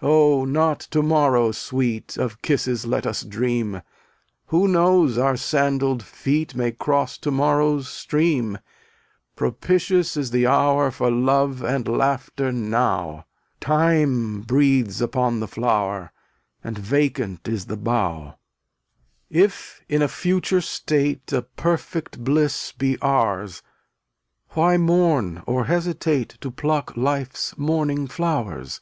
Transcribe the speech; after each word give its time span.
256 0.00 0.08
Oh, 0.16 0.44
not 0.50 0.80
to 0.80 1.02
morrow, 1.02 1.52
Sweet, 1.52 2.16
Of 2.16 2.40
kisses 2.40 2.86
let 2.86 3.06
us 3.06 3.22
dream; 3.22 3.82
Who 4.46 4.66
knows 4.66 5.18
our 5.18 5.36
sandaled 5.36 6.02
feet 6.02 6.54
May 6.54 6.72
cross 6.72 7.18
to 7.18 7.30
morrow's 7.30 7.86
stream? 7.86 8.60
Propitious 9.36 10.16
is 10.16 10.30
the 10.30 10.46
hour 10.46 10.90
For 10.90 11.10
love 11.10 11.62
and 11.62 11.86
laughter 11.86 12.50
now; 12.50 13.26
Time 13.60 14.40
breathes 14.40 15.02
upon 15.02 15.40
the 15.40 15.46
flower 15.46 16.12
And 16.64 16.78
vacant 16.78 17.46
is 17.46 17.66
the 17.66 17.76
bough. 17.76 18.38
€>mat 19.30 19.34
257 19.34 19.44
If 19.44 19.82
in 19.86 20.00
a 20.00 20.08
future 20.08 20.62
state 20.62 21.30
A 21.30 21.42
perfect 21.42 22.24
bliss 22.24 22.72
be 22.72 22.96
ours, 23.02 23.62
Why 24.52 24.78
mourn 24.78 25.42
or 25.46 25.66
hesitate 25.66 26.36
\J>£' 26.36 26.40
To 26.40 26.50
pluck 26.50 26.96
life's 26.96 27.58
morning 27.58 28.06
flowers? 28.06 28.80